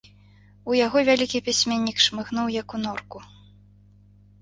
У 0.71 0.77
яго 0.85 1.03
вялікі 1.09 1.43
пісьменнік 1.51 1.97
шмыгнуў, 2.07 2.53
як 2.59 2.67
у 2.79 2.85
норку. 2.89 3.27